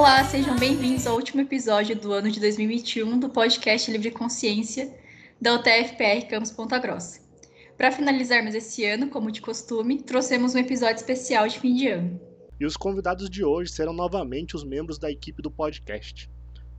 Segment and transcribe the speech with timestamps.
[0.00, 4.90] Olá, sejam bem-vindos ao último episódio do ano de 2021 do podcast Livre Consciência
[5.38, 7.20] da UTFPR Campus Ponta Grossa.
[7.76, 12.18] Para finalizarmos esse ano, como de costume, trouxemos um episódio especial de fim de ano.
[12.58, 16.30] E os convidados de hoje serão novamente os membros da equipe do podcast.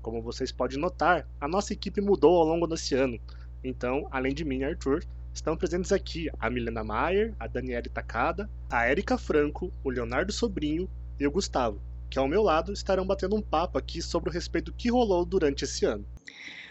[0.02, 3.20] Como vocês podem notar, a nossa equipe mudou ao longo desse ano.
[3.64, 8.88] Então, além de mim Arthur, estão presentes aqui a Milena Maier, a Daniela Takada, a
[8.88, 11.80] Érica Franco, o Leonardo Sobrinho e o Gustavo,
[12.12, 15.26] que ao meu lado estarão batendo um papo aqui sobre o respeito do que rolou
[15.26, 16.06] durante esse ano.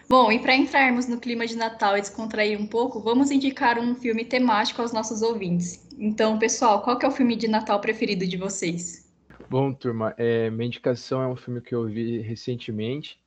[0.07, 3.95] Bom, e para entrarmos no clima de Natal e descontrair um pouco, vamos indicar um
[3.95, 5.89] filme temático aos nossos ouvintes.
[5.99, 9.09] Então, pessoal, qual que é o filme de Natal preferido de vocês?
[9.49, 13.19] Bom, turma, é, minha indicação é um filme que eu vi recentemente.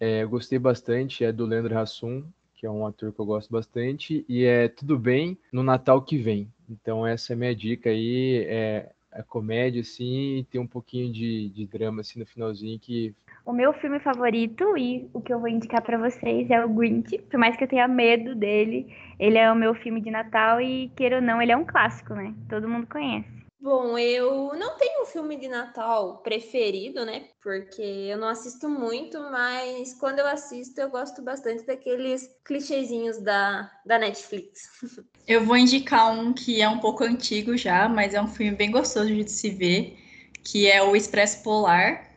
[0.00, 2.24] É, gostei bastante, é do Leandro Hassum,
[2.56, 6.16] que é um ator que eu gosto bastante, e é Tudo Bem no Natal que
[6.16, 6.50] vem.
[6.68, 8.44] Então, essa é a minha dica aí.
[8.48, 13.14] É, a comédia, assim, e tem um pouquinho de, de drama, assim, no finalzinho que...
[13.44, 17.18] O meu filme favorito e o que eu vou indicar para vocês é o Grinch.
[17.30, 20.90] Por mais que eu tenha medo dele, ele é o meu filme de Natal e,
[20.96, 22.34] queira ou não, ele é um clássico, né?
[22.48, 23.45] Todo mundo conhece.
[23.58, 27.28] Bom, eu não tenho um filme de Natal preferido, né?
[27.42, 33.70] Porque eu não assisto muito, mas quando eu assisto, eu gosto bastante daqueles clichêzinhos da,
[33.84, 34.68] da Netflix.
[35.26, 38.70] Eu vou indicar um que é um pouco antigo já, mas é um filme bem
[38.70, 39.98] gostoso de se ver,
[40.44, 42.12] que é o Expresso Polar.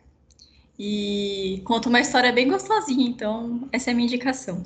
[0.78, 4.62] E conta uma história bem gostosinha, então essa é a minha indicação.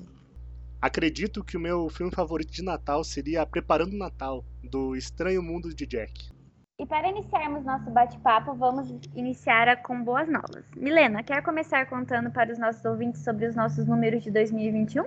[0.81, 5.73] Acredito que o meu filme favorito de Natal seria Preparando o Natal, do Estranho Mundo
[5.73, 6.32] de Jack.
[6.79, 10.65] E para iniciarmos nosso bate-papo, vamos iniciar com boas novas.
[10.75, 15.05] Milena, quer começar contando para os nossos ouvintes sobre os nossos números de 2021?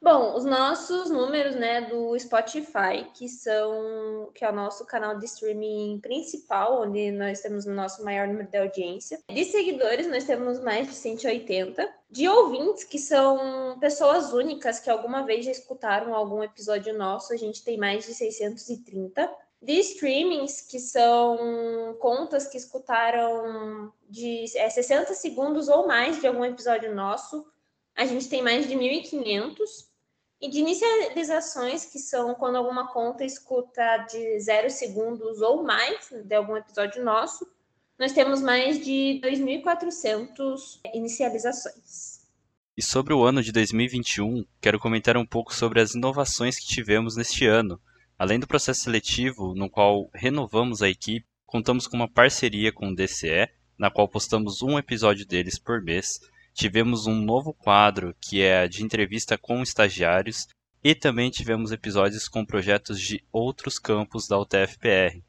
[0.00, 5.26] Bom, os nossos números, né, do Spotify, que são que é o nosso canal de
[5.26, 9.18] streaming principal, onde nós temos o nosso maior número de audiência.
[9.28, 11.86] De seguidores, nós temos mais de 180.
[12.10, 17.36] De ouvintes, que são pessoas únicas que alguma vez já escutaram algum episódio nosso, a
[17.36, 19.28] gente tem mais de 630
[19.60, 26.44] de streamings, que são contas que escutaram de é, 60 segundos ou mais de algum
[26.44, 27.46] episódio nosso,
[27.94, 29.86] a gente tem mais de 1.500.
[30.38, 36.34] E de inicializações, que são quando alguma conta escuta de zero segundos ou mais de
[36.34, 37.48] algum episódio nosso,
[37.98, 42.20] nós temos mais de 2.400 inicializações.
[42.76, 47.16] E sobre o ano de 2021, quero comentar um pouco sobre as inovações que tivemos
[47.16, 47.80] neste ano
[48.18, 52.94] Além do processo seletivo, no qual renovamos a equipe, contamos com uma parceria com o
[52.94, 53.46] DCE,
[53.78, 56.18] na qual postamos um episódio deles por mês.
[56.54, 60.48] Tivemos um novo quadro que é de entrevista com estagiários
[60.82, 65.22] e também tivemos episódios com projetos de outros campos da UTFPR.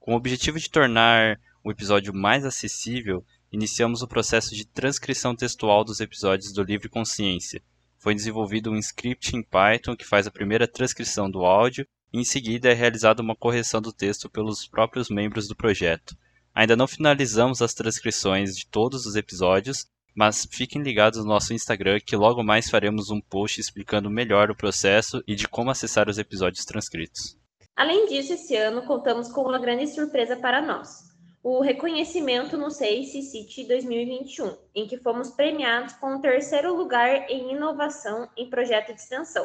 [0.00, 5.84] Com o objetivo de tornar o episódio mais acessível, iniciamos o processo de transcrição textual
[5.84, 7.62] dos episódios do Livre Consciência.
[8.00, 12.70] Foi desenvolvido um script em Python que faz a primeira transcrição do áudio em seguida,
[12.70, 16.14] é realizada uma correção do texto pelos próprios membros do projeto.
[16.54, 21.98] Ainda não finalizamos as transcrições de todos os episódios, mas fiquem ligados no nosso Instagram
[22.00, 26.18] que logo mais faremos um post explicando melhor o processo e de como acessar os
[26.18, 27.38] episódios transcritos.
[27.74, 31.10] Além disso, esse ano contamos com uma grande surpresa para nós.
[31.42, 37.52] O reconhecimento no CACE City 2021, em que fomos premiados com o terceiro lugar em
[37.52, 39.44] inovação em projeto de extensão.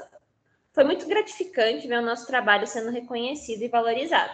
[0.78, 4.32] Foi muito gratificante ver o nosso trabalho sendo reconhecido e valorizado.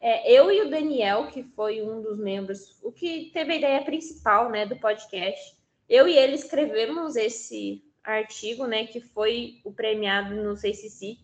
[0.00, 3.84] É, eu e o Daniel, que foi um dos membros, o que teve a ideia
[3.84, 5.56] principal né, do podcast,
[5.88, 11.16] eu e ele escrevemos esse artigo, né, que foi o premiado no CCC.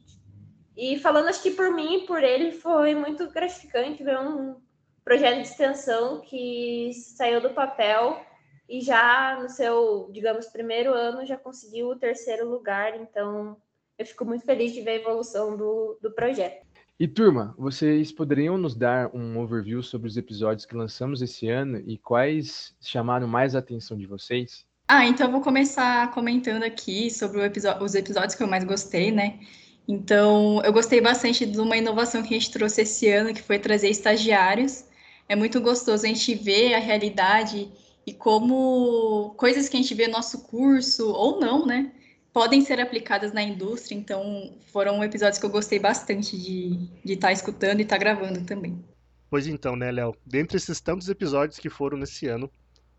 [0.76, 4.62] E falando, acho que por mim e por ele, foi muito gratificante ver um
[5.04, 8.24] projeto de extensão que saiu do papel
[8.68, 12.94] e já no seu, digamos, primeiro ano já conseguiu o terceiro lugar.
[13.00, 13.60] Então,
[13.98, 16.66] eu fico muito feliz de ver a evolução do, do projeto.
[16.98, 21.82] E turma, vocês poderiam nos dar um overview sobre os episódios que lançamos esse ano
[21.86, 24.64] e quais chamaram mais a atenção de vocês?
[24.86, 27.40] Ah, então eu vou começar comentando aqui sobre
[27.80, 29.40] os episódios que eu mais gostei, né?
[29.88, 33.58] Então, eu gostei bastante de uma inovação que a gente trouxe esse ano, que foi
[33.58, 34.84] trazer estagiários.
[35.28, 37.70] É muito gostoso a gente ver a realidade
[38.06, 41.92] e como coisas que a gente vê no nosso curso, ou não, né?
[42.34, 47.32] Podem ser aplicadas na indústria, então foram episódios que eu gostei bastante de estar tá
[47.32, 48.84] escutando e estar tá gravando também.
[49.30, 50.16] Pois então, né, Léo?
[50.26, 52.50] Dentre esses tantos episódios que foram nesse ano,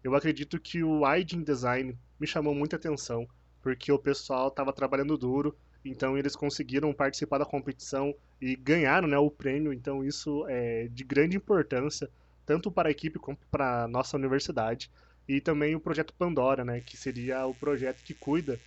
[0.02, 3.28] eu acredito que o ID Design me chamou muita atenção,
[3.62, 5.54] porque o pessoal estava trabalhando duro,
[5.84, 11.04] então eles conseguiram participar da competição e ganharam né, o prêmio, então isso é de
[11.04, 12.10] grande importância,
[12.46, 14.90] tanto para a equipe como para a nossa universidade.
[15.28, 18.60] e também o projeto Pandora, né, que seria o projeto que cuida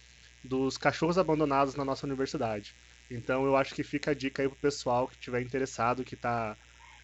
[0.45, 2.75] dos cachorros abandonados na nossa universidade.
[3.11, 6.57] Então eu acho que fica a dica aí pro pessoal que estiver interessado, que está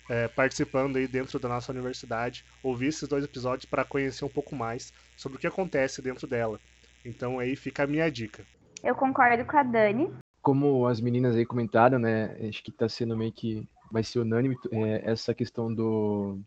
[0.08, 4.54] é, participando aí dentro da nossa universidade, ouvir esses dois episódios para conhecer um pouco
[4.54, 6.60] mais sobre o que acontece dentro dela.
[7.04, 8.44] Então aí fica a minha dica.
[8.82, 10.12] Eu concordo com a Dani.
[10.42, 12.36] Como as meninas aí comentaram, né?
[12.48, 16.38] Acho que está sendo meio que vai ser unânime é, essa questão do,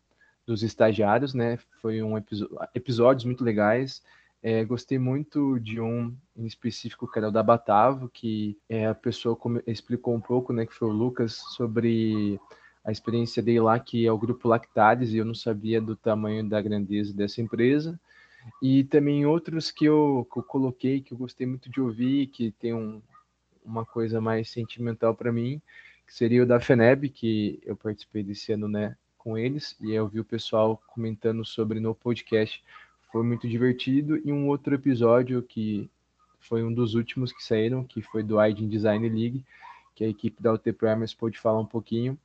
[0.45, 1.57] dos estagiários, né?
[1.81, 4.04] Foi um episódio, episódios muito legais.
[4.49, 8.95] É, gostei muito de um em específico, que era o da Batavo, que é, a
[8.95, 12.39] pessoa explicou um pouco, né, que foi o Lucas, sobre
[12.81, 16.47] a experiência dele lá, que é o grupo Lactares, e eu não sabia do tamanho
[16.47, 17.99] da grandeza dessa empresa.
[18.63, 22.51] E também outros que eu, que eu coloquei, que eu gostei muito de ouvir, que
[22.51, 23.01] tem um,
[23.65, 25.61] uma coisa mais sentimental para mim,
[26.05, 30.07] que seria o da FENEB, que eu participei desse ano, né, com eles, e eu
[30.07, 32.63] vi o pessoal comentando sobre no podcast,
[33.18, 35.90] foi muito divertido, e um outro episódio que
[36.40, 39.44] foi um dos últimos que saíram, que foi do IDIN Design League,
[39.96, 42.16] que a equipe da UT Primers pôde falar um pouquinho.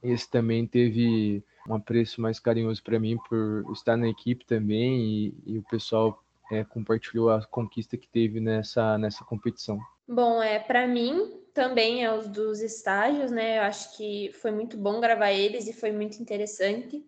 [0.00, 5.34] Esse também teve um apreço mais carinhoso para mim por estar na equipe também, e,
[5.44, 6.22] e o pessoal
[6.52, 9.80] é, compartilhou a conquista que teve nessa, nessa competição.
[10.06, 13.58] Bom, é para mim também é os dos estágios, né?
[13.58, 17.04] Eu acho que foi muito bom gravar eles e foi muito interessante.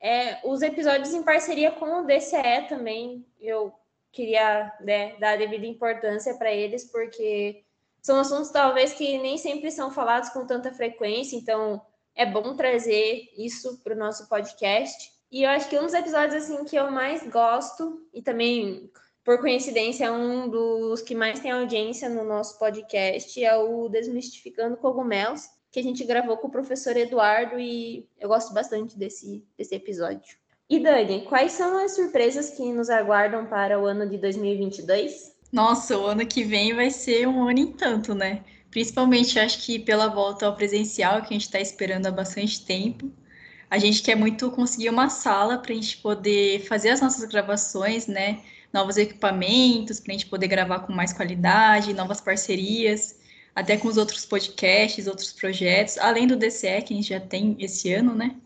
[0.00, 3.72] É, os episódios em parceria com o DCE também, eu
[4.12, 7.64] queria né, dar a devida importância para eles, porque
[8.02, 11.82] são assuntos talvez que nem sempre são falados com tanta frequência, então
[12.14, 15.12] é bom trazer isso para o nosso podcast.
[15.30, 18.90] E eu acho que um dos episódios assim que eu mais gosto e também
[19.26, 25.48] por coincidência, um dos que mais tem audiência no nosso podcast, é o Desmistificando Cogumelos,
[25.72, 30.36] que a gente gravou com o professor Eduardo e eu gosto bastante desse, desse episódio.
[30.70, 35.34] E Dani, quais são as surpresas que nos aguardam para o ano de 2022?
[35.52, 38.44] Nossa, o ano que vem vai ser um ano em tanto, né?
[38.70, 43.10] Principalmente, acho que pela volta ao presencial, que a gente está esperando há bastante tempo.
[43.68, 48.06] A gente quer muito conseguir uma sala para a gente poder fazer as nossas gravações,
[48.06, 48.40] né?
[48.72, 53.16] Novos equipamentos para a gente poder gravar com mais qualidade, novas parcerias,
[53.54, 57.56] até com os outros podcasts, outros projetos, além do DCE que a gente já tem
[57.58, 58.36] esse ano, né?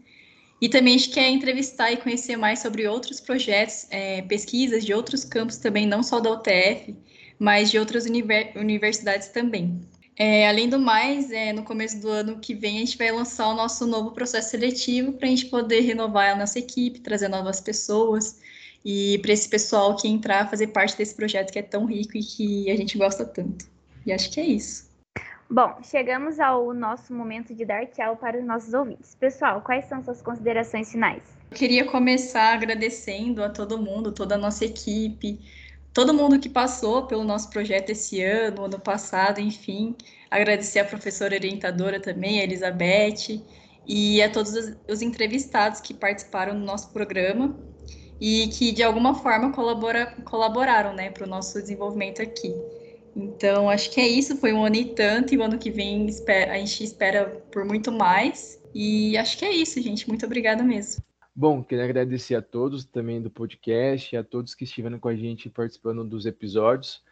[0.60, 4.92] E também a gente quer entrevistar e conhecer mais sobre outros projetos, é, pesquisas de
[4.92, 6.94] outros campos também, não só da UTF,
[7.38, 9.80] mas de outras universidades também.
[10.16, 13.48] É, além do mais, é, no começo do ano que vem, a gente vai lançar
[13.48, 17.58] o nosso novo processo seletivo para a gente poder renovar a nossa equipe, trazer novas
[17.58, 18.38] pessoas,
[18.84, 22.22] e para esse pessoal que entrar fazer parte desse projeto que é tão rico e
[22.22, 23.66] que a gente gosta tanto.
[24.06, 24.88] E acho que é isso.
[25.48, 29.16] Bom, chegamos ao nosso momento de dar tchau para os nossos ouvintes.
[29.16, 31.22] Pessoal, quais são suas considerações finais?
[31.50, 35.40] Eu queria começar agradecendo a todo mundo, toda a nossa equipe,
[35.92, 39.96] todo mundo que passou pelo nosso projeto esse ano, ano passado, enfim.
[40.30, 43.44] Agradecer a professora orientadora também, a Elizabeth,
[43.88, 44.52] e a todos
[44.88, 47.58] os entrevistados que participaram do nosso programa
[48.20, 52.54] e que de alguma forma colabora, colaboraram né, para o nosso desenvolvimento aqui.
[53.16, 54.36] Então, acho que é isso.
[54.36, 57.90] Foi um ano e tanto, e o ano que vem a gente espera por muito
[57.90, 58.60] mais.
[58.74, 60.08] E acho que é isso, gente.
[60.08, 61.02] Muito obrigada mesmo.
[61.34, 65.48] Bom, queria agradecer a todos também do podcast, a todos que estiveram com a gente
[65.48, 67.02] participando dos episódios.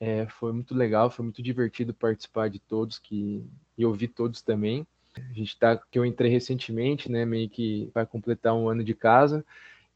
[0.00, 3.44] É, foi muito legal, foi muito divertido participar de todos que,
[3.76, 4.86] e ouvir todos também.
[5.16, 8.94] A gente tá, que eu entrei recentemente, né, meio que vai completar um ano de
[8.94, 9.44] casa.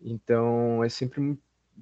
[0.02, 1.38] Então, é sempre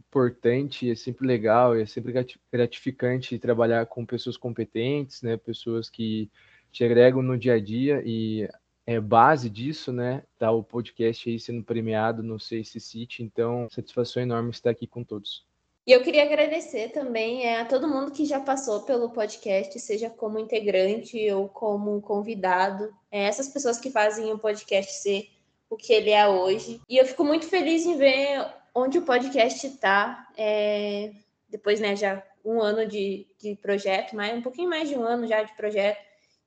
[0.08, 2.12] importante, é sempre legal, é sempre
[2.52, 5.36] gratificante trabalhar com pessoas competentes, né?
[5.36, 6.30] Pessoas que
[6.70, 8.48] te agregam no dia a dia e
[8.86, 10.22] é base disso, né?
[10.38, 15.04] Tá o podcast aí sendo premiado no Face City, então satisfação enorme estar aqui com
[15.04, 15.46] todos.
[15.86, 20.10] E eu queria agradecer também é, a todo mundo que já passou pelo podcast, seja
[20.10, 22.94] como integrante ou como convidado.
[23.10, 25.28] É, essas pessoas que fazem o podcast ser
[25.70, 26.80] o que ele é hoje.
[26.88, 30.28] E eu fico muito feliz em ver onde o podcast está.
[30.36, 31.12] É,
[31.48, 35.26] depois, né, já um ano de, de projeto, mais, um pouquinho mais de um ano
[35.26, 35.98] já de projeto,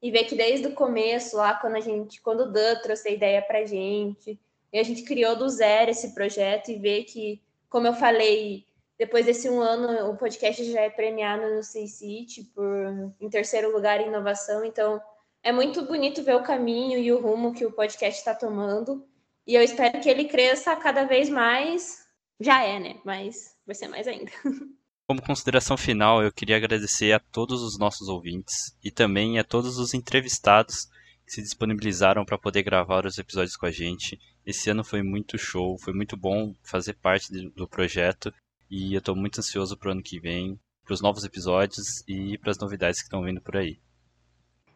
[0.01, 3.11] e ver que desde o começo, lá quando a gente, quando o Dan trouxe a
[3.11, 4.39] ideia pra gente,
[4.71, 8.65] e a gente criou do zero esse projeto e ver que, como eu falei,
[8.97, 14.01] depois desse um ano, o podcast já é premiado no C-City por em terceiro lugar
[14.01, 15.01] em inovação, então
[15.43, 19.05] é muito bonito ver o caminho e o rumo que o podcast está tomando.
[19.45, 22.03] E eu espero que ele cresça cada vez mais.
[22.39, 23.01] Já é, né?
[23.05, 24.31] Mas vai ser mais ainda.
[25.07, 29.77] Como consideração final, eu queria agradecer a todos os nossos ouvintes e também a todos
[29.77, 30.87] os entrevistados
[31.25, 35.37] que se disponibilizaram para poder gravar os episódios com a gente Esse ano foi muito
[35.37, 38.33] show, foi muito bom fazer parte do projeto
[38.69, 42.37] e eu estou muito ansioso para o ano que vem, para os novos episódios e
[42.37, 43.79] para as novidades que estão vindo por aí.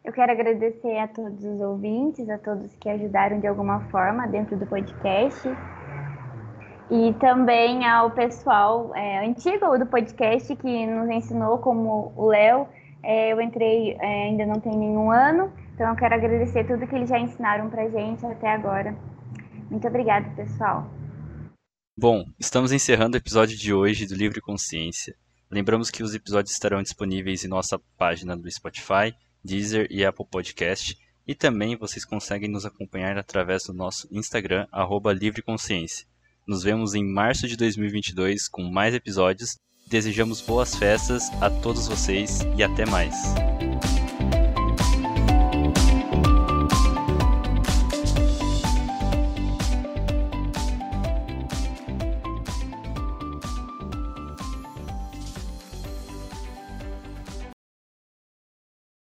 [0.08, 4.56] Eu quero agradecer a todos os ouvintes, a todos que ajudaram de alguma forma dentro
[4.56, 5.46] do podcast.
[6.90, 12.66] E também ao pessoal é, antigo do podcast que nos ensinou, como o Léo.
[13.02, 16.94] É, eu entrei, é, ainda não tem nenhum ano, então eu quero agradecer tudo que
[16.94, 18.96] eles já ensinaram pra gente até agora.
[19.70, 20.90] Muito obrigada, pessoal.
[21.94, 25.14] Bom, estamos encerrando o episódio de hoje do Livre Consciência.
[25.50, 30.96] Lembramos que os episódios estarão disponíveis em nossa página do Spotify, Deezer e Apple Podcast.
[31.26, 36.06] E também vocês conseguem nos acompanhar através do nosso Instagram, arroba Livre Consciência.
[36.46, 39.58] Nos vemos em março de 2022 com mais episódios.
[39.86, 43.14] Desejamos boas festas a todos vocês e até mais.